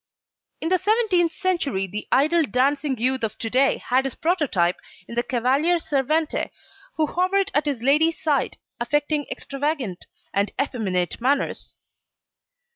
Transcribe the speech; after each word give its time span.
In 0.61 0.69
the 0.69 0.79
seventeenth 0.79 1.31
century 1.33 1.85
the 1.85 2.07
idle 2.11 2.41
dancing 2.41 2.97
youth 2.97 3.23
of 3.23 3.37
to 3.37 3.51
day 3.51 3.77
had 3.77 4.05
his 4.05 4.15
prototype 4.15 4.77
in 5.07 5.13
the 5.13 5.21
Cavalier 5.21 5.75
Servente, 5.77 6.49
who 6.95 7.05
hovered 7.05 7.51
at 7.53 7.67
his 7.67 7.83
lady's 7.83 8.19
side, 8.19 8.57
affecting 8.79 9.27
extravagant 9.29 10.07
and 10.33 10.51
effeminate 10.59 11.21
manners. 11.21 11.75